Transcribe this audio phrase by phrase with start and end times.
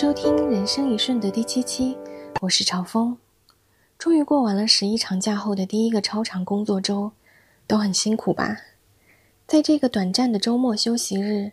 [0.00, 1.96] 收听《人生一瞬》的第七期，
[2.40, 3.18] 我是朝风。
[3.98, 7.10] 终于过完了十一长假后的第一个超长工作周，
[7.66, 8.58] 都很辛苦吧？
[9.48, 11.50] 在这个短暂的周末休息日，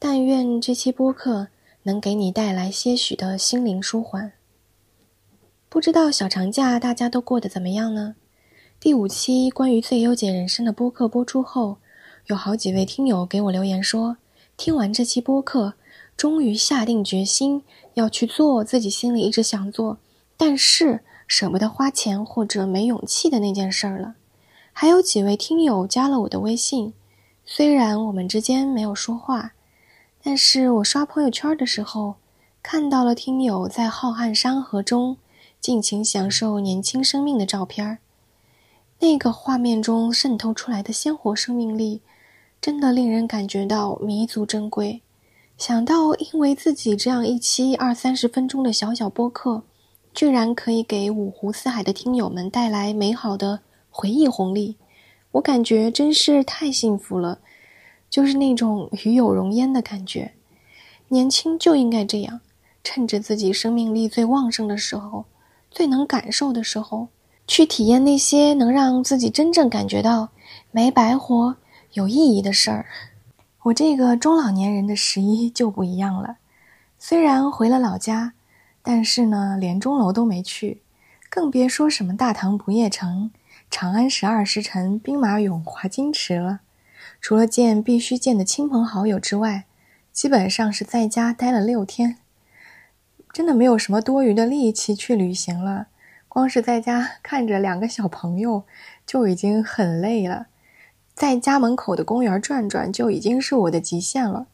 [0.00, 1.46] 但愿这期播客
[1.84, 4.32] 能给你带来些许的心灵舒缓。
[5.68, 8.16] 不知道小长假大家都过得怎么样呢？
[8.80, 11.76] 第五期关于最优解人生的播客播出后，
[12.26, 14.16] 有好几位听友给我留言说，
[14.56, 15.74] 听完这期播客。
[16.16, 17.62] 终于下定决心
[17.94, 19.98] 要去做自己心里一直想做，
[20.36, 24.14] 但是舍不得花钱或者没勇气的那件事儿了。
[24.72, 26.92] 还有几位听友加了我的微信，
[27.44, 29.52] 虽然我们之间没有说话，
[30.22, 32.16] 但是我刷朋友圈的时候
[32.62, 35.16] 看到了听友在浩瀚山河中
[35.60, 37.98] 尽情享受年轻生命的照片儿。
[39.00, 42.00] 那个画面中渗透出来的鲜活生命力，
[42.60, 45.02] 真的令人感觉到弥足珍贵。
[45.56, 49.62] 想到，因为自己这样一期二三十分钟的小小播客，
[50.12, 54.76] 居然可以给五湖四海的听友们带来美好的回忆红利，
[55.32, 57.38] 我感觉真是太幸福了，
[58.10, 60.32] 就是那种与有荣焉的感觉。
[61.08, 62.40] 年轻就应该这样，
[62.82, 65.24] 趁着自己生命力最旺盛的时候，
[65.70, 67.08] 最能感受的时候，
[67.46, 70.30] 去体验那些能让自己真正感觉到
[70.72, 71.56] 没白活、
[71.92, 72.86] 有意义的事儿。
[73.64, 76.36] 我这个中老年人的十一就不一样了，
[76.98, 78.34] 虽然回了老家，
[78.82, 80.82] 但是呢，连钟楼都没去，
[81.30, 83.30] 更别说什么大唐不夜城、
[83.70, 86.60] 长安十二时辰、兵马俑、华清池了。
[87.22, 89.64] 除了见必须见的亲朋好友之外，
[90.12, 92.18] 基本上是在家待了六天，
[93.32, 95.86] 真的没有什么多余的力气去旅行了。
[96.28, 98.64] 光是在家看着两个小朋友，
[99.06, 100.48] 就已经很累了。
[101.14, 104.46] 在家门口的公园转转就已经是我的极限了。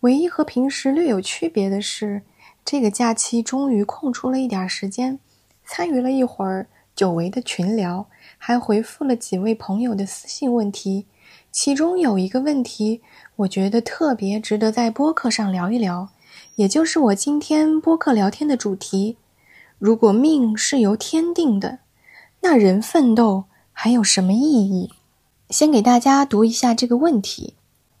[0.00, 2.22] 唯一和平时略有区别的是，
[2.64, 5.18] 这个假期终于空出了一点时间，
[5.64, 6.66] 参与了一会儿
[6.96, 8.06] 久违的群聊，
[8.38, 11.06] 还回复了几位朋友的私信问题。
[11.52, 13.02] 其中有一个问题，
[13.36, 16.08] 我觉得特别值得在播客上聊一聊，
[16.54, 19.18] 也就是我今天播客聊天的主题：
[19.78, 21.80] 如果命是由天定的，
[22.40, 24.90] 那人奋斗还有什么意义？
[25.52, 27.52] 先给大家读一下这个问题。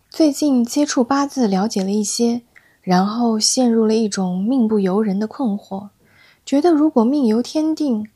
[0.08, 2.40] 最近接触八字了解了一些，
[2.80, 5.90] 然后陷入了一种命不由人的困惑，
[6.46, 8.08] 觉得如果命由天定，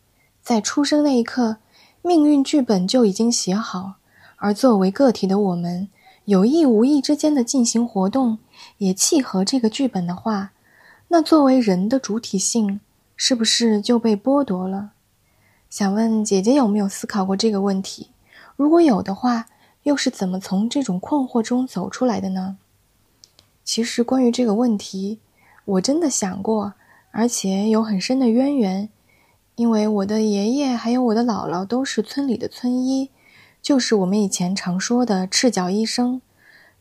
[0.43, 1.59] 在出生那一刻，
[2.01, 3.97] 命运剧本就已经写好，
[4.37, 5.89] 而作为个体的我们，
[6.25, 8.39] 有意无意之间的进行活动，
[8.79, 10.53] 也契合这个剧本的话，
[11.09, 12.81] 那作为人的主体性
[13.15, 14.93] 是不是就被剥夺了？
[15.69, 18.09] 想问姐姐有没有思考过这个问题？
[18.57, 19.47] 如果有的话，
[19.85, 22.57] 又是怎么从这种困惑中走出来的呢？
[23.63, 25.21] 其实关于这个问题，
[25.65, 26.75] 我真的想过，
[27.11, 28.89] 而且有很深的渊源。
[29.57, 33.11] 因为我的爷爷还有我的姥姥都是村里的村医，
[33.63, 36.21] 就是我们以前常说的赤脚医生。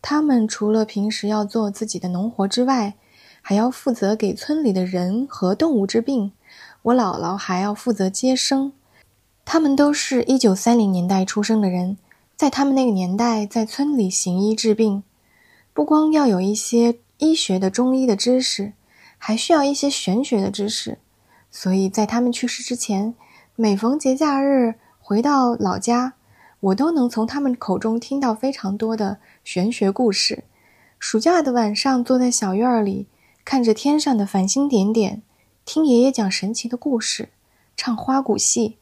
[0.01, 2.95] 他们除了平时要做自己的农活之外，
[3.41, 6.31] 还要负责给村里的人和动物治病。
[6.83, 8.73] 我姥姥还要负责接生。
[9.45, 11.97] 他们都是一九三零年代出生的人，
[12.35, 15.03] 在他们那个年代，在村里行医治病，
[15.71, 18.73] 不光要有一些医学的中医的知识，
[19.19, 20.97] 还需要一些玄学的知识。
[21.51, 23.13] 所以在他们去世之前，
[23.55, 26.13] 每逢节假日回到老家，
[26.59, 30.43] 我都能从他们口中听到非常多的玄学故事。
[30.99, 33.05] 暑假的晚上，坐在小院里，
[33.45, 35.21] 看着天上的繁星点点，
[35.63, 37.29] 听爷爷讲神奇的故事，
[37.77, 38.77] 唱花鼓戏。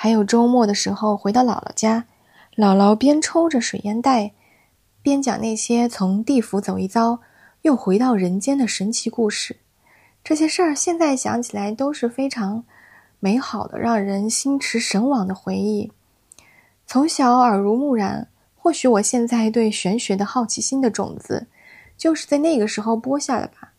[0.00, 2.06] 还有周末的时候回到姥姥家，
[2.54, 4.30] 姥姥边抽着水烟袋，
[5.02, 7.18] 边讲那些从地府走一遭
[7.62, 9.56] 又回到人间的神奇故事。
[10.22, 12.62] 这些事儿现在想起来都是非常
[13.18, 15.90] 美好的，让人心驰神往的回忆。
[16.86, 21.48] 从小耳濡目染，或许我现在对玄学的好奇心的种子
[21.96, 23.72] 就是在那个时候播下的吧。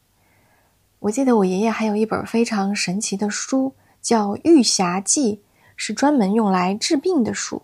[1.00, 5.36] 我记得我爷爷还有一本非常神奇的书，叫《玉匣记》。
[5.82, 7.62] 是专门用来治病的书。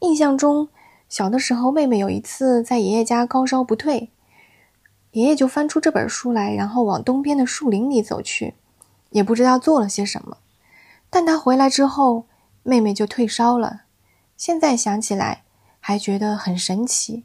[0.00, 0.68] 印象中，
[1.08, 4.10] 小的时候，妹妹有一次在爷爷家高烧不退，
[5.12, 8.52] 爷爷就翻出这本书来，然后往东边的树林里走去，
[9.08, 10.36] 也不知道做了些什么。
[11.08, 12.26] 但他回来之后，
[12.62, 13.84] 妹妹就退烧了。
[14.36, 15.44] 现在想起来，
[15.80, 17.24] 还觉得很神奇。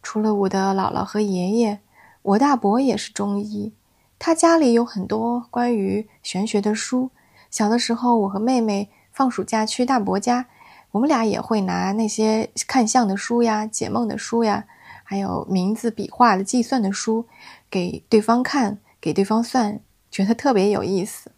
[0.00, 1.80] 除了我的姥姥和爷爷，
[2.22, 3.72] 我大伯也是中医，
[4.16, 7.10] 他家里有很多关于玄学的书。
[7.50, 8.90] 小的时候，我和妹妹。
[9.16, 10.44] 放暑假去大伯家，
[10.90, 14.66] 我们俩也会拿那些看相的书呀、解梦的书呀，
[15.02, 17.24] 还有名字笔画的计算的书，
[17.70, 19.80] 给对方看，给对方算，
[20.10, 21.30] 觉得特别有意思。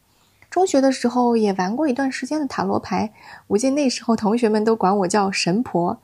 [0.50, 3.12] 中学的时候也玩过一段时间的塔罗牌，
[3.46, 6.00] 我记得那时候同学们都管我叫神婆。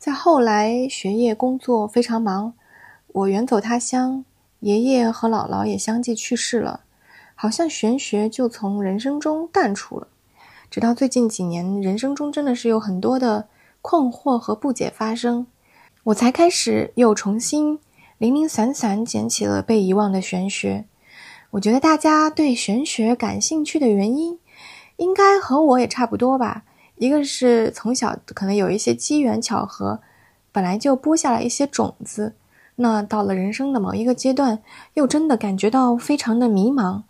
[0.00, 2.54] 在后来学业工作非常忙，
[3.06, 4.24] 我远走他乡，
[4.58, 6.80] 爷爷和姥姥也相继去世了，
[7.36, 10.08] 好像玄学就从人生中淡出了。
[10.72, 13.46] 直到最近几年，人生中真的是有很多的
[13.82, 15.46] 困惑和不解发生，
[16.04, 17.78] 我才开始又重新
[18.16, 20.86] 零零散散捡起了被遗忘的玄学。
[21.50, 24.38] 我觉得大家对玄学感兴趣的原因，
[24.96, 26.62] 应该和我也差不多吧。
[26.96, 30.00] 一个是从小可能有一些机缘巧合，
[30.52, 32.34] 本来就播下了一些种子，
[32.76, 34.62] 那到了人生的某一个阶段，
[34.94, 37.02] 又真的感觉到非常的迷茫。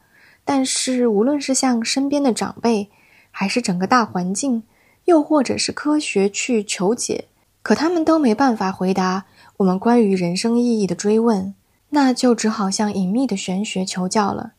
[0.45, 2.91] 但是无论是向身边的长辈，
[3.33, 4.63] 还是整个大环境，
[5.07, 7.25] 又或者是科学去求解，
[7.63, 9.25] 可他们都没办法回答
[9.57, 11.53] 我们关于人生意义的追问。
[11.95, 14.53] 那就只好向隐秘的玄学求教了。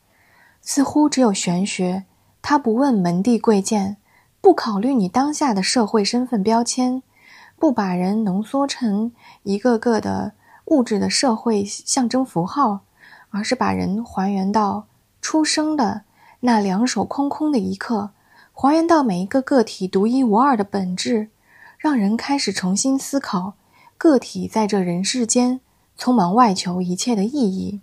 [0.61, 2.03] 似乎只有玄学，
[2.41, 3.97] 他不问门第贵贱，
[4.39, 7.01] 不考虑你当下的社会身份标签，
[7.57, 9.11] 不把人浓缩成
[9.41, 10.33] 一个个的
[10.65, 12.81] 物质的社会象征符号，
[13.31, 14.85] 而是把人还原到
[15.19, 16.03] 出生的
[16.41, 18.11] 那两手空空的一刻，
[18.53, 21.27] 还原到每一个个体独一无二的本质，
[21.77, 23.55] 让人开始重新思考
[23.97, 25.59] 个体在这人世间。
[25.95, 27.79] 匆忙外求一切的意义，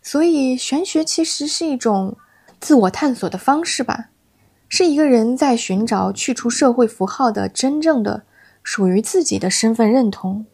[0.00, 2.16] 所以玄学其实是一种
[2.58, 4.08] 自我探索的方式吧，
[4.70, 8.24] 是一个人在寻找去除社会符号的真正的
[8.62, 10.46] 属于自己的身份认同。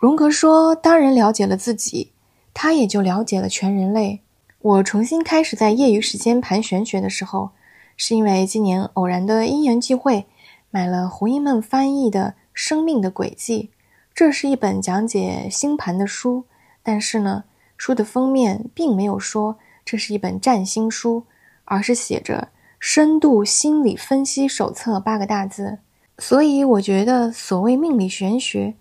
[0.00, 2.10] 荣格说：“当人了解了自己，
[2.52, 4.22] 他也就了解了全人类。”
[4.60, 7.52] 我重新开始在业余时间盘玄学的时候，
[7.98, 10.24] 是因为今年偶然的因缘际会，
[10.70, 13.70] 买了胡因梦翻译的《生命的轨迹》。
[14.14, 16.44] 这是一本讲解星盘的书，
[16.84, 17.42] 但是呢，
[17.76, 21.24] 书的封面并没有说这是一本占星书，
[21.64, 25.78] 而是写着“深度心理分析手册”八个大字。
[26.18, 28.74] 所以我觉得，所谓命理玄学，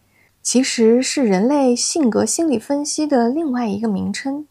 [0.43, 4.45] 其实是人类性格心理分析的另外一个名称。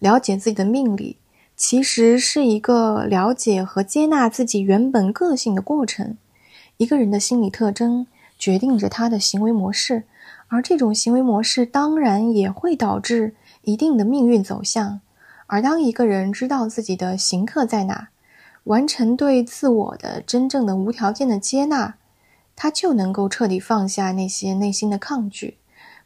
[0.00, 1.18] 了解自己的命理，
[1.64, 6.16] 其实是一个了解和接纳自己原本个性的过程。
[6.76, 10.02] 一个人的心理特征决定着他的行为模式。
[10.48, 15.00] 而这种行为模式当然也会导致一定的命运走向。
[15.46, 18.08] 而当一个人知道自己的行客在哪，
[18.64, 21.94] 完成对自我的真正的无条件的接纳，
[22.56, 25.58] 他就能够彻底放下那些内心的抗拒，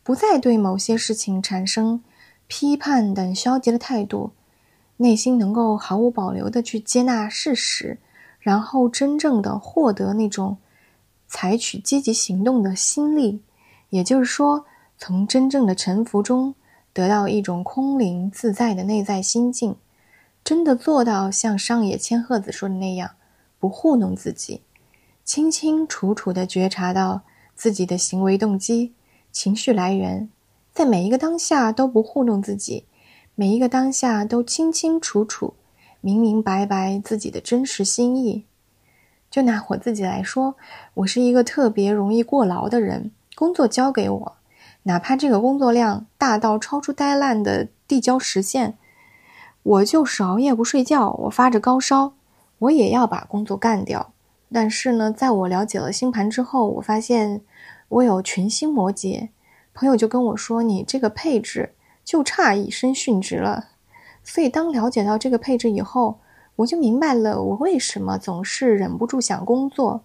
[0.03, 2.03] 不再对某些事情产生
[2.47, 4.33] 批判等消极的态度，
[4.99, 7.99] 内心能够毫无保留的去接纳事实，
[8.39, 10.57] 然后真正的获得那种
[11.29, 13.43] 采取积极行动的心力。
[13.91, 14.65] 也就是说，
[14.99, 16.55] 从真正的沉浮中
[16.93, 19.77] 得到一种空灵自在的内在心境，
[20.43, 23.11] 真的做到像上野千鹤子说的那样，
[23.59, 24.63] 不糊弄自己，
[25.25, 27.23] 清清楚楚地觉察到
[27.55, 28.95] 自己的行为动机、
[29.31, 30.29] 情绪来源，
[30.73, 32.87] 在每一个当下都不糊弄自己，
[33.39, 35.53] 每一个当下都清清楚楚、
[36.01, 38.47] 明明白白自己的真实心意。
[39.31, 40.55] 就拿我自己来说，
[40.95, 43.11] 我是一个特别容易过劳的人。
[43.35, 44.37] 工作交给我，
[44.85, 48.73] 哪怕这个工作量大到超出呆烂的递交时限，
[49.63, 52.15] 我就是熬夜不睡觉，我发着高烧，
[52.61, 54.15] 我也要把工作干掉。
[54.51, 57.43] 但是呢，在我了解了星盘之后，我发现
[57.91, 59.29] 我有群星摩羯，
[59.75, 61.75] 朋友就跟我说：“你这个配置
[62.07, 63.69] 就差一身殉职了。”
[64.25, 66.19] 所以当了解到这个配置以后，
[66.57, 70.01] 我就明白了我为什么总是忍不住想工作，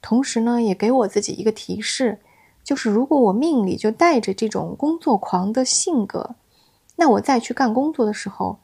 [0.00, 2.20] 同时呢，也给我自己一个提示。
[2.62, 6.36] 就是如果我命里就带着这种工作狂的性格，
[6.96, 8.58] 那我再去干工作的时候，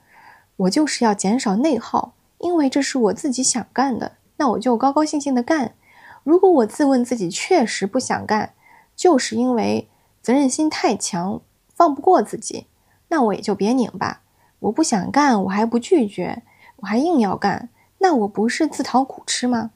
[0.56, 5.74] 我就是要减少内耗，因为这是我自己想干的，那我就高高兴兴的干。
[6.22, 8.54] 如果我自问自己确实不想干，
[8.94, 9.88] 就是因为
[10.22, 11.40] 责任心太强，
[11.74, 12.66] 放不过自己，
[13.08, 14.22] 那我也就别拧巴。
[14.60, 16.42] 我不想干，我还不拒绝，
[16.76, 17.68] 我还硬要干，
[17.98, 19.72] 那我不是自讨苦吃吗？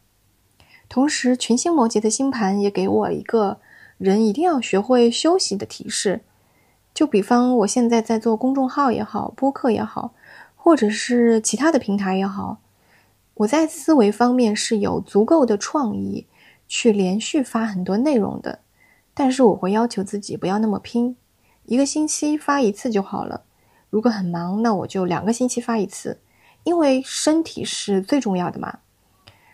[0.88, 3.58] 同时，群星摩羯的星盘也给我一个。
[3.98, 6.20] 人一定要学会休息的提示，
[6.94, 10.14] 就比方我现在在做公众号也好，播客也好，
[10.54, 12.58] 或者是其他的平台也好，
[13.34, 16.28] 我在思维方面是有足够的创意
[16.68, 18.60] 去连续发很多内容的，
[19.14, 21.16] 但是我会要求自己不要那么拼，
[21.68, 23.42] 一个星期发一次就好了。
[23.90, 26.18] 如果很忙，那我就两个星期发一次，
[26.64, 28.78] 因为身体是最重要的嘛。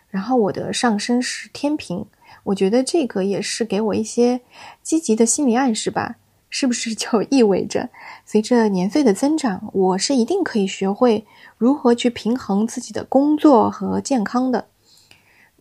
[0.09, 2.07] 然后我的上升是天平。
[2.45, 4.41] 我觉得这个也是给我一些
[4.81, 6.17] 积极的心理暗示吧。
[6.49, 7.91] 是不是就意味着，
[8.25, 11.27] 随着年岁的增长，我是一定可以学会
[11.59, 14.69] 如何去平衡自己的工作和健康的？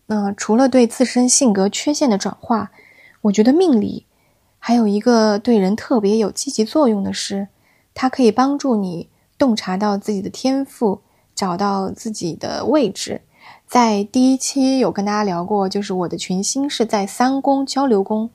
[0.06, 2.70] 那除了对自身性格缺陷的转化，
[3.22, 4.06] 我觉得命理
[4.66, 7.48] 还有一个对人特别有积极作用的是，
[7.92, 11.02] 它可以帮助你洞察到自己的天赋，
[11.34, 13.20] 找到自己的位置。
[13.66, 18.30] 在第一期有跟大家聊过，就是我的群星是在三宫交流宫。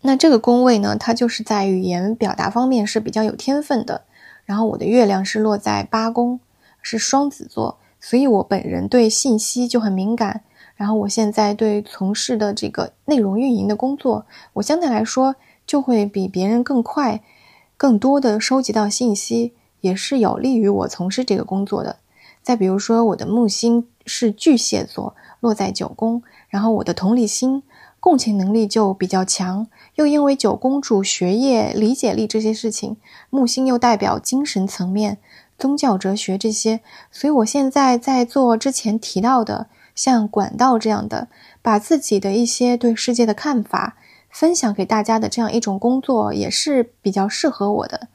[0.00, 4.06] 那这个宫位呢，它就是在语言表达方面是比较有天分的。
[4.46, 6.40] 然后我的月亮是落在八宫，
[6.80, 10.40] 是双子座，所以我本人对信息就很敏感。
[10.74, 17.22] 然后我现在对从事的这个内容运营的工作，我相对来说就会比别人更快，
[17.76, 21.96] 更多的收集到信息，也是有利于我从事这个工作的。
[22.42, 27.62] 再比如说，我的木星是巨蟹座，落在九宫，然后我的同理心。
[27.98, 32.96] 共情能力就比较强，又因为九宫主学业、理解力这些事情，
[33.30, 35.18] 木星又代表精神层面、
[35.58, 36.80] 宗教、哲学这些，
[37.10, 41.26] 所以我现在在做之前提到的像管道这样的，
[41.62, 43.96] 把自己的一些对世界的看法
[44.38, 48.08] 分享给大家的这样一种工作，也是比较适合我的。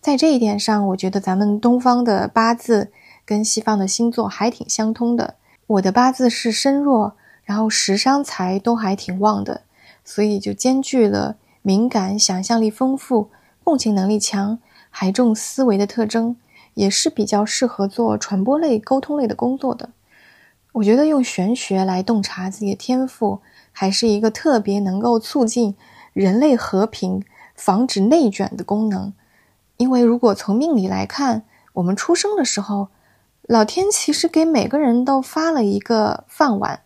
[0.00, 2.90] 在这一点上，我觉得咱们东方的八字
[3.26, 5.34] 跟西方的星座还挺相通的。
[5.66, 7.14] 我的八字是身弱。
[7.44, 9.60] 然后食伤财都还挺旺的，
[10.04, 13.30] 所以就兼具了敏感、想象力丰富、
[13.62, 14.58] 共情能力强、
[14.90, 16.34] 还重思维的特征，
[16.74, 19.90] 也是比较适合做传播类、沟通类的工作的。
[20.72, 23.38] 我觉得用玄学来洞察自己的天赋，
[23.78, 25.76] 还是一个特别能够促进
[26.14, 27.22] 人类和平、
[27.54, 29.12] 防止内卷的功能。
[29.76, 32.88] 因为如果从命理来看，我们出生的时候，
[33.42, 36.80] 老天其实给每个人都发了一个饭碗。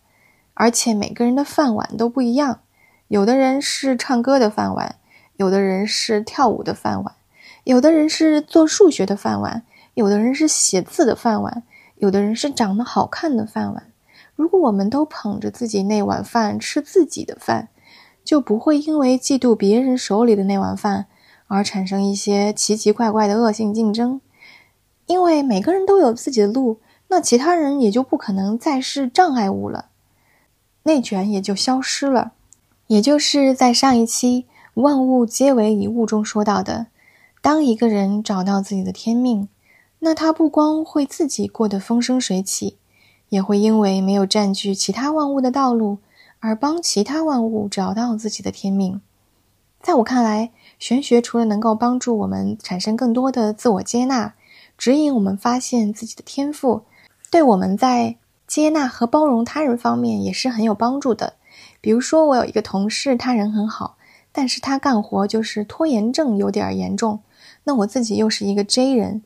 [0.53, 2.59] 而且每个人的饭碗都不一样，
[3.07, 4.97] 有的人是唱歌的饭碗，
[5.37, 7.15] 有的人是跳舞的饭碗，
[7.63, 11.63] 有的人是做数学的饭碗，有的人是写字的饭碗，
[11.95, 13.90] 有的人是长得好看的饭碗。
[14.41, 17.69] 如果我们都捧着自己那碗饭吃自己的饭，
[18.23, 21.05] 就不会因为嫉妒别人手里的那碗饭
[21.45, 24.19] 而产生一些奇奇怪怪的恶性竞争。
[25.05, 26.79] 因为每个人都有自己的路，
[27.09, 29.89] 那其他人也就不可能再是障碍物了。
[30.83, 32.31] 内卷也就消失了，
[32.87, 36.87] 也就是在上一期“万物皆为一物”中说到的，
[37.43, 39.47] 当一个人找到自己的天命，
[39.99, 42.77] 那他不光会自己过得风生水起，
[43.31, 45.97] 也会因为没有占据其他万物的道路，
[46.39, 49.01] 而帮其他万物找到自己的天命。
[49.81, 54.35] 在我看来，玄学除了能够帮助我们产生更多的自我接纳，
[54.77, 56.83] 指引我们发现自己的天赋，
[57.31, 58.17] 对我们在。
[58.47, 61.35] 接纳和包容他人方面也是很有帮助的。
[61.79, 63.95] 比如说，我有一个同事，他人很好，
[64.33, 67.21] 但是他干活就是拖延症有点严重。
[67.63, 69.23] 那我自己又是一个 J 人，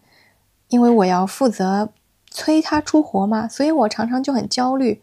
[0.67, 1.89] 因为我要负责
[2.35, 5.01] 催他出活嘛，所以我常常就很焦虑，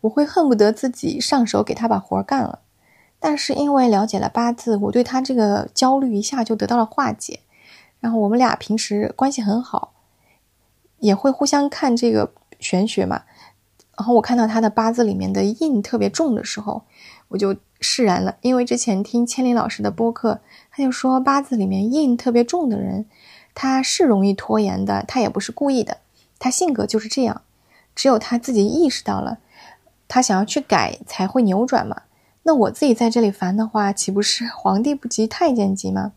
[0.00, 2.58] 我会恨不得自己上手给他把活干了。
[3.20, 7.38] 但是因为了解了八字，我对他这个焦虑一下就得到了化解。
[8.00, 9.92] 然后我们俩平时关系很好，
[10.98, 13.22] 也会互相看这个玄学嘛。
[13.96, 16.82] 然后我看到他的八字里面的印特别重的时候，
[17.28, 18.34] 我就释然了。
[18.40, 20.40] 因为之前听千里老师的播客，
[20.72, 23.06] 他就说八字里面印特别重的人，
[23.54, 25.98] 他是容易拖延的，他也不是故意的，
[26.42, 27.42] 他性格就是这样。
[27.94, 29.38] 只有他自己意识到了，
[30.08, 32.02] 他想要去改才会扭转嘛。
[32.42, 36.10] 那我自己在这里烦的话，岂不是 皇帝不急太监急吗？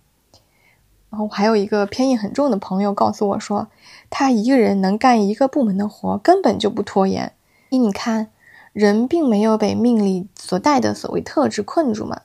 [1.11, 3.67] 然后还有一个偏印很重的朋友告诉我说，
[4.09, 7.33] 他一个人能干一个部门的活，根本就不拖延。
[7.69, 8.31] 你看，
[8.73, 12.21] 人并没有被命里所带的所谓特质困住嘛，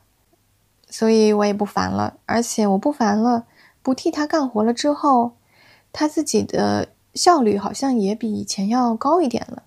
[0.88, 2.14] 所以我也不烦了。
[2.24, 3.44] 而且我不烦了，
[3.82, 5.32] 不替他干活了之后，
[5.92, 9.62] 他自己的效率好像也比以前要高一点了。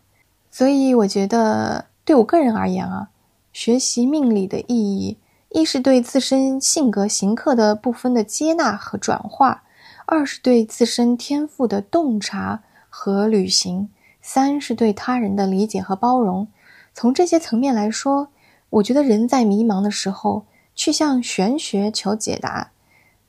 [0.51, 3.09] 所以我觉得，对我个人而言啊，
[3.51, 5.17] 学习命理的意义，
[5.49, 9.63] 一是对自身性格行客的部分的接纳和转化，
[10.05, 13.89] 二是对自身天赋的洞察和履行。
[14.21, 16.47] 三是对他人的理解和包容。
[16.93, 18.29] 从这些层面来说，
[18.69, 22.71] 我觉得人在迷茫的时候去向玄学求解答，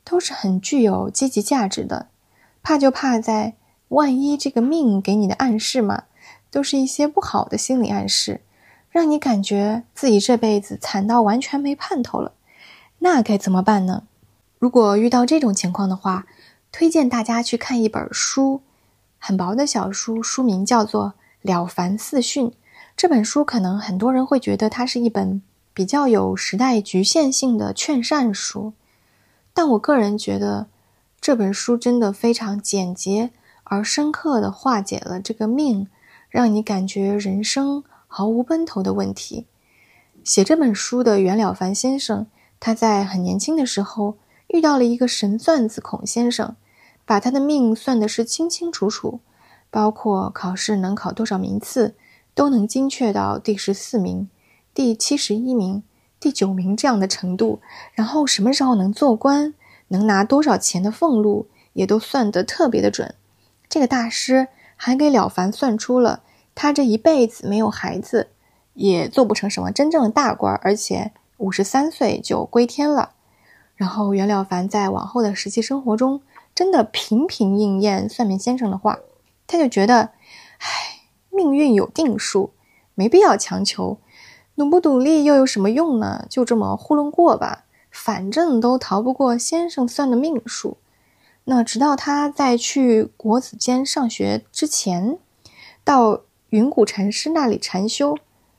[0.05, 2.07] 都是很具有积极价值的。
[2.63, 3.55] 怕就怕在
[3.95, 6.05] 万一这个命给你的暗示嘛，
[6.51, 8.41] 都是一些不好的心理暗示，
[8.91, 12.33] 让你感觉自己这辈子惨到完全没盼头了。
[12.99, 14.05] 那该怎么办呢？
[14.59, 16.27] 如果遇到这种情况的话，
[16.73, 18.61] 推荐大家去看一本书。
[19.19, 21.09] 很薄的小书，书名叫做
[21.41, 22.49] 《了凡四训》。
[22.97, 28.73] 这本书可能很多人会觉得它是一本比较有时代局限性的劝善书，
[29.53, 30.67] 但我个人觉得
[31.21, 33.31] 这本书真的非常简洁
[33.65, 35.89] 而深刻地化解了这个命
[36.31, 39.47] 让你感觉人生毫无奔头的问题。
[40.23, 42.27] 写这本书的袁了凡先生，
[42.61, 44.17] 他在很年轻的时候
[44.47, 46.57] 遇到了一个神算子孔先生，
[47.05, 49.21] 把他的命算的是清清楚楚，
[49.71, 51.95] 包括考试能考多少名次，
[52.35, 54.29] 都能精确到第十四名、
[54.73, 55.83] 第七十一名。
[56.21, 57.61] 第九名这样的程度，
[57.93, 59.53] 然后什么时候能做官，
[59.89, 63.15] 能拿多少钱的俸禄，也都算得特别的准。
[63.69, 66.23] 这个大师还给了凡算出了
[66.55, 68.29] 他这一辈子没有孩子，
[68.75, 73.11] 也做不成什么真正的大官，而且五十三岁就归天了。
[73.75, 76.23] 然后袁了凡在往后的实际生活中，
[76.55, 79.01] 真的频频应验算命先生的话，
[79.49, 80.11] 他就觉得，
[80.59, 82.53] 唉，命运有定数，
[82.95, 83.99] 没必要强求。
[84.55, 86.25] 努不努力又有什么用呢？
[86.31, 90.77] 就这么糊弄过吧，反正都逃不过先生算的命数。
[91.45, 95.19] 那直到他在去国子监上学之前，
[95.85, 98.17] 到云谷禅师那里禅修，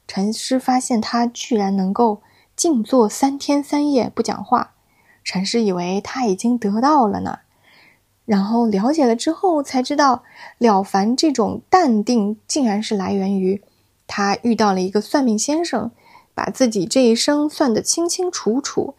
[0.08, 2.22] 禅师发现他居然能够
[2.56, 4.76] 静坐三天三夜不讲话，
[5.24, 7.40] 禅师以为他已经得到了呢。
[8.26, 10.24] 然后了解了之后，才知道
[10.60, 13.64] 了凡这种淡定，竟然是来源于。
[14.08, 15.90] 他遇到了一个算命先生，
[16.36, 18.94] 把自己这一生算得清清楚楚，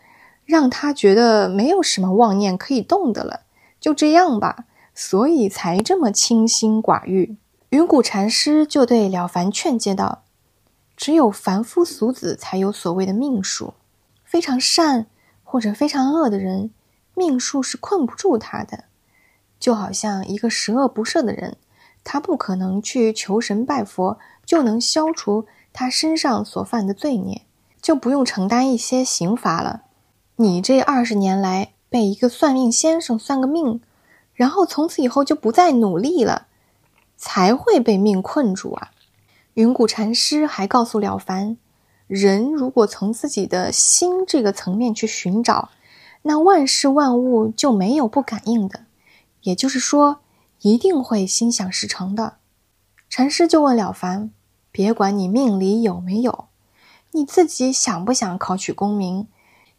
[0.44, 3.42] 让他觉得没有什么妄念可以动的了。
[3.86, 4.64] 就这样吧，
[4.96, 7.36] 所以才这么清心寡欲。
[7.68, 10.24] 云谷禅师就对了凡劝诫道
[10.98, 13.74] ：“只有凡夫俗子才有所谓的命数，
[14.24, 15.06] 非常善
[15.44, 16.72] 或者非常恶的人，
[17.14, 18.86] 命数是困不住他的。
[19.60, 21.56] 就好像一个十恶不赦的人，
[22.02, 27.42] 他不可能去求神拜佛。”就能消除他身上所犯的罪孽，
[27.80, 29.82] 就不用承担一些刑罚了。
[30.34, 33.80] 你这二十年来被一个算命先生算个命，
[34.34, 36.46] 然后从此以后就不再努力了，
[37.16, 38.90] 才会被命困住啊！
[39.54, 41.56] 云谷禅师还告诉了凡，
[42.06, 45.70] 人如果从自己的心这个层面去寻找，
[46.22, 48.84] 那万事万物就没有不感应的，
[49.42, 50.20] 也就是说，
[50.60, 52.36] 一定会心想事成的。
[53.08, 54.30] 禅师就问了凡。
[54.70, 56.48] 别管你命里有没有，
[57.12, 59.26] 你自己想不想考取功名？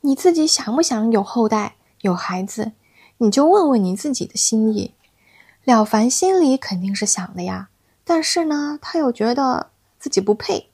[0.02, 1.76] 你自己想不想有后代、
[2.08, 2.72] 有孩子？
[3.18, 4.94] 你就问问你自己的心意。
[5.66, 7.68] 了凡心里肯定是想的呀，
[8.06, 10.70] 但是呢，他又觉得自己不配。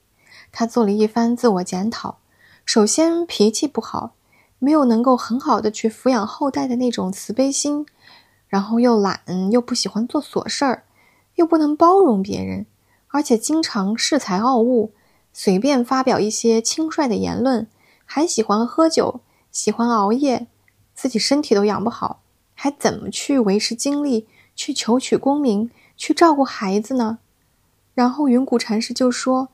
[0.51, 2.19] 他做了一番自我检讨，
[2.63, 4.13] 首先脾气不好，
[4.59, 7.87] 没有能够很好的去抚养后代的那种慈悲心，
[8.47, 10.83] 然后又懒，又不喜欢做琐事儿，
[11.35, 12.67] 又不能包容别人。
[13.07, 14.91] 而且经常恃才傲物，
[15.33, 17.67] 随便发表一些轻率的言论，
[18.05, 20.45] 还喜欢喝酒，喜欢熬夜，
[21.03, 22.21] 自己身体都养不好，
[22.55, 27.17] 还怎么去维持精力，去求取功名，去照顾孩子呢？
[27.93, 29.49] 然后云谷禅师就说：“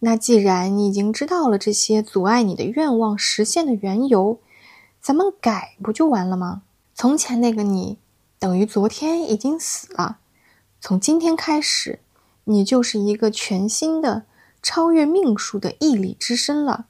[0.00, 4.40] 那既然你已经知道了这些阻碍你的愿望实现的缘由，
[5.00, 6.62] 咱们改不就完了吗？
[6.96, 7.98] 从前那个你，
[8.40, 10.18] 等于昨天已经死了，
[10.80, 12.00] 从今天开始。”
[12.50, 14.24] 你就是一个全新的、
[14.60, 16.86] 超越命数的毅力之身了，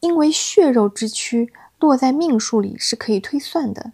[0.00, 3.92] 因为血肉之躯落在命数里是可以推算的。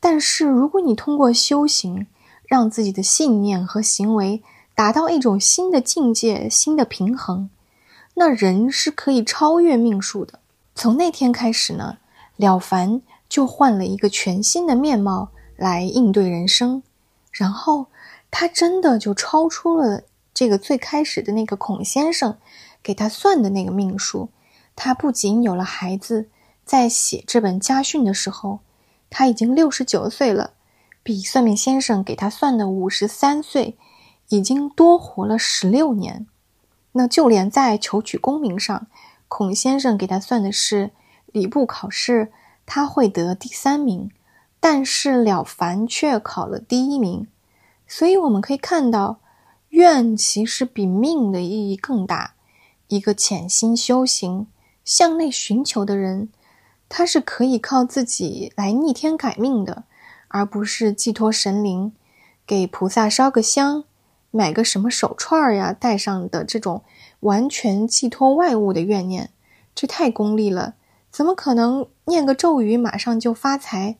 [0.00, 2.06] 但是，如果你通过修行，
[2.46, 4.42] 让自己的信念和行为
[4.74, 7.48] 达到一种新的境界、新的平衡，
[8.14, 10.40] 那人是可以超越命数的。
[10.74, 11.98] 从那天开始呢，
[12.36, 16.82] 了凡就换了一个全新的面貌来应对人生，
[17.30, 17.86] 然后
[18.30, 20.02] 他真的就超出了。
[20.34, 22.38] 这个最开始的那个孔先生
[22.82, 24.30] 给他算的那个命数，
[24.74, 26.28] 他不仅有了孩子，
[26.64, 28.60] 在写这本家训的时候，
[29.10, 30.52] 他已经六十九岁了，
[31.02, 33.76] 比算命先生给他算的五十三岁
[34.28, 36.26] 已经多活了十六年。
[36.92, 38.86] 那就连在求取功名上，
[39.28, 40.90] 孔先生给他算的是
[41.26, 42.32] 礼部考试
[42.66, 44.10] 他会得第三名，
[44.60, 47.26] 但是了凡却考了第一名。
[47.86, 49.18] 所以我们可以看到。
[49.72, 52.34] 愿其实比命的意义更大。
[52.88, 54.46] 一个潜心修行、
[54.84, 56.28] 向内寻求的人，
[56.94, 59.84] 他是可以靠自己来逆天改命的，
[60.28, 61.92] 而不是寄托神灵，
[62.46, 63.84] 给菩萨烧个香、
[64.30, 66.82] 买个什么手串呀戴上的这种
[67.20, 69.30] 完全寄托外物的怨念，
[69.74, 70.74] 这太功利了。
[71.10, 73.96] 怎么可能念个咒语马上就发财，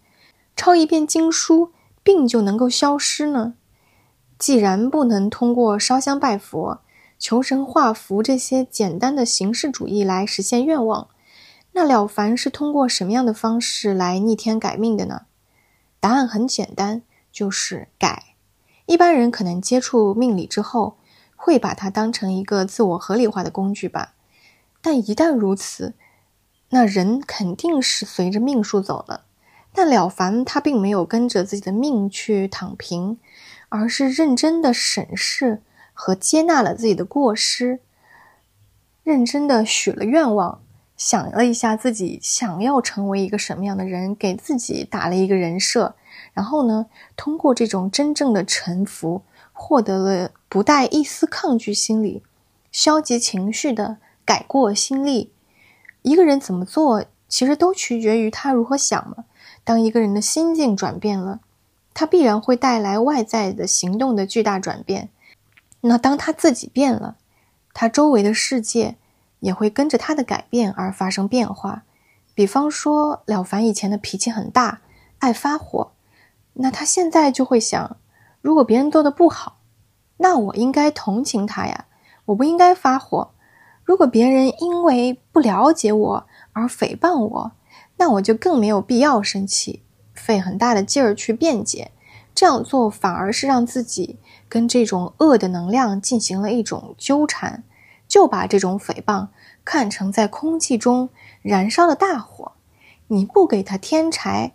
[0.55, 3.55] 抄一遍经书病就能够消失呢？
[4.39, 6.83] 既然不能通过烧香拜佛、
[7.19, 11.09] 求神画符这些简单的形式主义来实现愿望，
[11.73, 15.23] 那了凡是通过什么样的方式来逆天改命的呢？
[16.01, 18.35] 答案很简单，就是改。
[18.87, 20.99] 一般人可能接触命理之后，
[21.37, 24.15] 会把它当成一个自我合理化的工具吧。
[24.81, 25.95] 但一旦如此，
[26.71, 29.25] 那人肯定是随着命数走了。
[29.73, 33.19] 但了凡他并没有跟着自己的命去躺平，
[33.71, 35.63] 而是认真的审视
[35.95, 37.81] 和接纳了自己的过失，
[39.03, 40.62] 认真的许了愿望。
[41.05, 45.97] 想了一下自己想要成为一个什么样的人，给自己打了一个人设，
[46.33, 46.87] 然后呢，
[47.17, 52.23] 通过这种真正的臣服，获得了不带一丝抗拒心理、
[52.71, 55.33] 消极情绪的改过心力。
[56.03, 59.25] 一个人怎么做，其实都取决于他如何想嘛。
[59.65, 61.41] 当一个人的心境转变了，
[61.93, 65.09] 他必然会带来外在的行动的巨大转变。
[65.81, 67.17] 那当他自己变了，
[67.75, 68.95] 他周围的世界。
[69.43, 71.83] 也会跟着他的改变而发生变化，
[72.33, 74.81] 比方说了凡以前的脾气很大，
[75.19, 75.91] 爱发火，
[76.55, 77.97] 那他现在就会想，
[78.41, 79.59] 如果别人做的不好，
[80.19, 81.87] 那我应该同情他呀，
[82.27, 83.33] 我不应该发火。
[83.83, 87.53] 如果别人因为不了解我而诽谤我，
[87.97, 89.83] 那我就更没有必要生气，
[90.15, 91.91] 费很大的劲儿去辩解。
[92.33, 97.65] 这样做反而是让自己跟这种恶的能量进行了一种纠缠。
[98.13, 99.29] 就把这种诽谤
[99.65, 101.09] 看成在空气中
[101.41, 102.53] 燃烧的大火，
[103.07, 104.53] 你不给他添柴，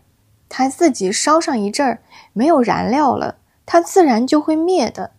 [0.47, 5.09] 他自己烧上一阵儿，没有燃料了，它自然就会灭的。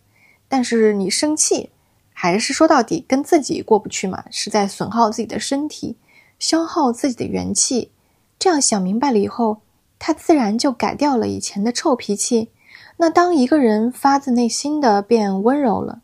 [0.49, 1.71] 但是你生气，
[2.13, 5.97] 还是说到底跟自己过不去嘛，是在损耗自己的身体，
[6.39, 7.91] 消耗自己的元气。
[8.39, 9.63] 这样想明白了以后，
[9.99, 12.53] 他自然就改掉了以前的臭脾气。
[12.99, 16.03] 那当一个人发自内心的变温柔了，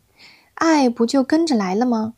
[0.55, 2.13] 爱不就跟着来了吗？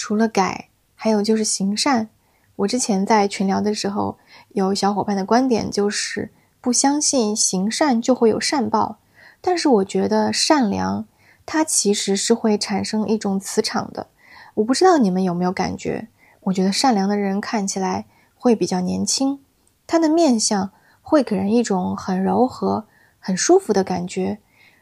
[0.00, 2.08] 除了改，还有就是行善。
[2.54, 4.16] 我之前在群聊的时候，
[4.50, 6.30] 有小伙伴的观点就是
[6.60, 8.98] 不相信行善就会有善报，
[9.40, 11.04] 但是我觉得善良
[11.44, 14.06] 它其实是会产生一种磁场的。
[14.54, 16.06] 我不知道你们有没有感觉？
[16.42, 18.06] 我觉得善良的人看起来
[18.36, 19.40] 会比较年轻，
[19.88, 20.70] 他的面相
[21.02, 22.86] 会给人一种很柔和、
[23.18, 24.38] 很舒服的感觉，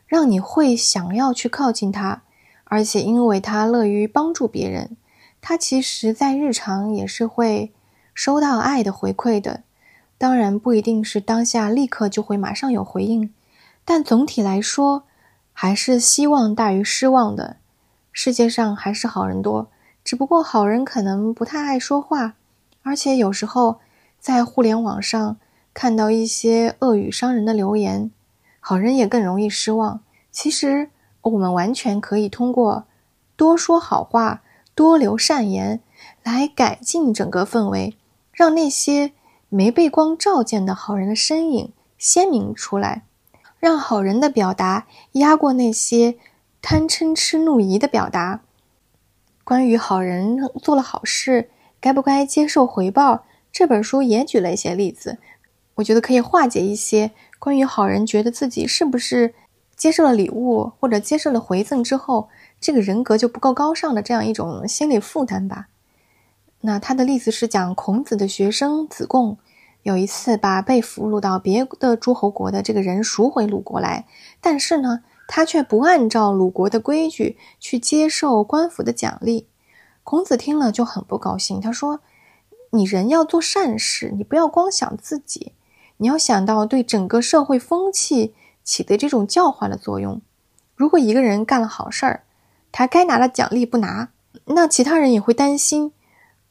[0.07, 2.23] 让你会想要去靠近他，
[2.65, 4.95] 而且因为他乐于帮助别人。
[5.49, 7.73] 他其实，在日常也是会
[8.13, 9.63] 收到爱的回馈的，
[10.19, 13.33] 当然不一定是当下立刻就会马上有回应，
[13.85, 15.05] 但总体来说，
[15.53, 17.59] 还是希望大于失望的。
[18.11, 19.69] 世界上还是好人多，
[20.03, 22.35] 只不过好人可能不太爱说话，
[22.83, 23.79] 而且有时候
[24.19, 25.37] 在互联网上
[25.73, 28.11] 看到一些恶语伤人的留言，
[28.59, 30.01] 好人也更容易失望。
[30.33, 32.87] 其实，我们完全可以通过
[33.37, 34.43] 多说好话。
[34.77, 35.81] 多留善言，
[36.23, 37.97] 来改进整个氛围，
[38.31, 39.13] 让那些
[39.49, 43.05] 没被光照见的好人的身影鲜明出来，
[43.59, 46.17] 让好人的表达压过那些
[46.61, 48.43] 贪嗔痴怒疑的表达。
[49.45, 51.49] 关于好人做了好事
[51.81, 55.17] 该不该接受回报，这本书也举了一些例子，
[55.77, 59.33] 我觉得可以化解一些关于好人觉得自己是不是
[59.75, 62.29] 接受了礼物或者接受了回赠之后。
[62.61, 65.69] 这个人格就不够高尚的这样一种心理负担吧。
[66.63, 69.39] 那他的例子是讲孔子的学生子贡，
[69.83, 74.07] 有一次把被俘虏到别的诸侯国的这个人赎回鲁国来，
[74.41, 79.47] 但是呢，他却不按照鲁国的规矩去接受官府的奖励。
[80.03, 82.01] 孔子听了就很不高兴，他说
[82.71, 85.53] ：“你人要做善事，你不要光想自己，
[85.99, 90.21] 你要想到对整个社会风气起的这种教化的作用。
[90.75, 92.25] 如果一个人干了好事儿，
[92.73, 94.11] 他该拿的奖励不拿，
[94.47, 95.93] 那其他人也会担心。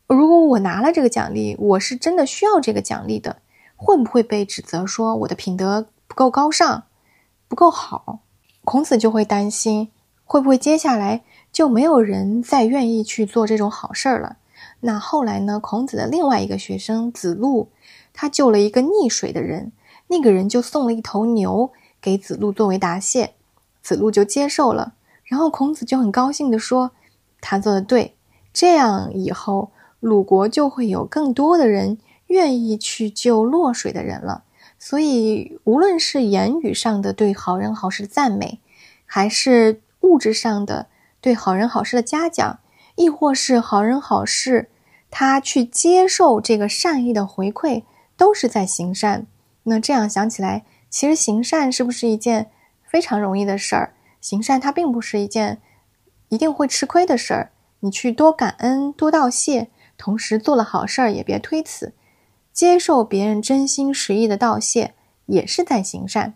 [0.07, 3.37] 如果我拿了这个奖励，我是真的需要这个奖励的，
[3.75, 6.83] 会不会被指责说我的品德不够高尚，
[7.47, 8.19] 不够好？
[8.63, 9.89] 孔子就会担心，
[10.23, 14.37] 会不会接下来就没有人再愿意去做这种好事儿了？
[14.81, 15.59] 那后来呢？
[15.59, 17.69] 孔子的另外一个学生子路，
[18.13, 19.71] 他救了一个溺水的人，
[20.07, 23.33] 那个人就送了一头牛给子路作为答谢，
[23.81, 24.93] 子路就接受了。
[25.25, 26.91] 然后孔子就很高兴地说
[27.41, 28.15] ：“他做的对，
[28.53, 34.43] 这样以后鲁国就会有更多的人愿意去救落水的人了。
[34.77, 38.59] 所以，无论是言语上的对好人好事的赞美，
[39.05, 40.87] 还是物质上的
[41.19, 42.59] 对好人好事的嘉奖，
[42.93, 44.69] 亦或是好人好事
[45.09, 47.83] 他去接受这个善意的回馈，
[48.15, 49.25] 都是在行善。
[49.63, 52.51] 那这样想起来，其实行善是不是一件
[52.83, 53.93] 非常容易的事儿？”
[54.25, 55.61] 行善它并不是一件
[56.29, 59.67] 一定会吃亏的事儿，你去多感恩、多道谢，
[59.99, 61.93] 同时做了好事儿也别推辞，
[62.51, 64.95] 接受别人真心实意的道谢
[65.27, 66.33] 也是在行善。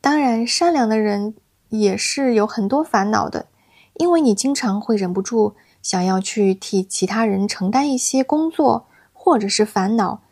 [0.00, 1.36] 当然，善良的人
[1.68, 3.46] 也是有很多烦恼的，
[3.94, 10.22] 因为你经常会忍不住想要去替其他人承担一些工作或者是烦恼，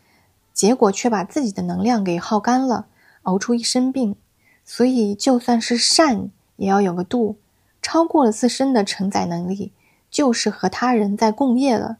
[0.53, 2.87] 结果却把自己的能量给耗干了，
[3.21, 4.17] 熬出一身病。
[4.65, 6.29] 所以，就算是善，
[6.59, 7.37] 也要有个度，
[7.81, 9.73] 超过了自身的承载能力，
[10.11, 11.97] 就是和他人在共业了。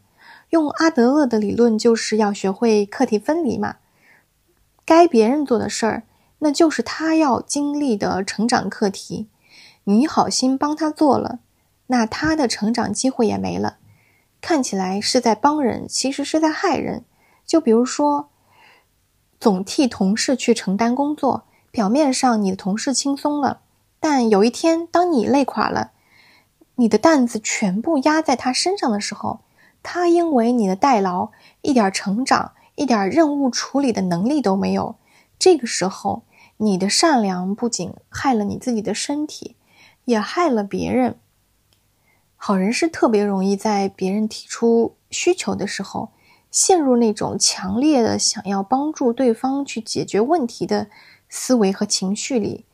[0.52, 3.78] 用阿德勒的理论，就是要学会课题分离嘛，
[4.86, 6.04] 该别人做的事儿。
[6.40, 9.28] 那就是他要经历的成长课题，
[9.84, 11.40] 你好心帮他做了，
[11.88, 13.78] 那他的成长机会也没了。
[14.42, 17.04] 看起来是在帮人，其实是在害人。
[17.46, 18.30] 就比如说，
[19.40, 23.60] 总替同事去承担工作，表面上你的同事轻松了，
[24.00, 25.92] 但有一天当你累垮了，
[26.76, 29.42] 你的担子全部压在他身上的时候，
[29.84, 31.32] 他因为你的代劳，
[31.62, 34.96] 一点成长、一点任务处理的能力都没有。
[35.38, 36.24] 这个时候。
[36.62, 39.56] 你的善良不仅害了你自己的身体，
[40.04, 41.16] 也害了别人。
[42.36, 46.10] 好人是特别容易在别人提出需求的时候，
[46.52, 50.90] 陷入那种强烈的想要帮助对方去解决问题的
[51.30, 52.66] 思维和情绪里。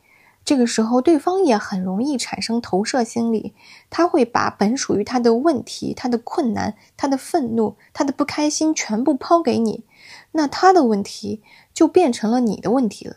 [0.46, 3.52] 这个时候，对方也很容易产生投射心理，
[3.90, 9.82] 他会把本属于他的问题、他的困难、他的愤怒、他的不开心全部抛给你，
[10.30, 11.42] 那他的问题
[11.74, 13.16] 就变成了你的问题了。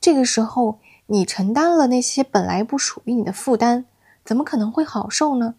[0.00, 3.86] 这个时候，你承担了那些本来不属于你的负担，
[4.24, 5.56] 怎么可能会好受呢？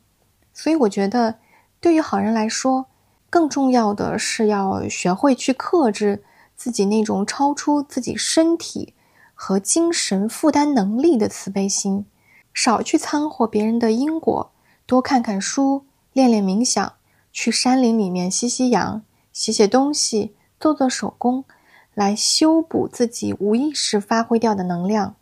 [0.53, 1.35] 所以，我觉得，
[1.81, 2.85] 对于好人来说，
[3.29, 6.23] 更重要的是要学会去克制
[6.55, 8.93] 自己那种超出自己身体
[9.41, 12.05] 和精神负担能力的慈悲心，
[12.53, 14.51] 少去掺和别人的因果，
[14.85, 16.95] 多看看书，练练冥想，
[17.31, 21.45] 去山林里面吸吸氧，写写东西，做做手工。
[21.93, 25.15] 来修补自己无意识发挥掉的能量。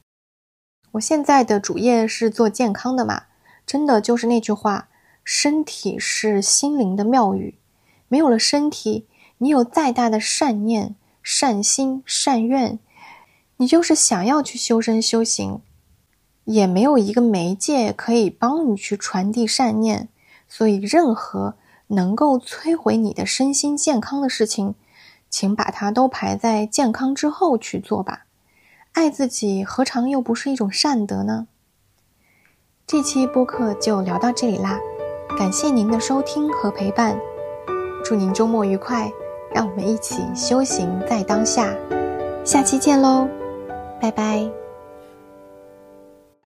[0.94, 3.26] 我现在的主业是做健康的嘛，
[3.68, 4.90] 真的就是那句话：
[5.24, 7.60] 身体是心灵的庙宇，
[8.08, 9.06] 没有了身体，
[9.38, 12.80] 你有再大的善念、善心、善愿，
[13.58, 15.62] 你就是想要去修身修行，
[16.46, 20.10] 也没有一个媒介可以帮你去传递善念。
[20.48, 21.56] 所以，任何
[21.88, 24.76] 能够摧毁你的身心健康的事情。
[25.30, 28.28] 请把它都排在健康之后去做吧。
[28.94, 31.48] 爱自己何尝又不是一种善德呢？
[32.88, 34.80] 这期播客就聊到这里啦，
[35.38, 37.20] 感谢您的收听和陪伴，
[38.06, 39.12] 祝您周末愉快，
[39.54, 41.76] 让我们一起修行在当下，
[42.46, 43.28] 下期见喽，
[44.00, 44.67] 拜拜。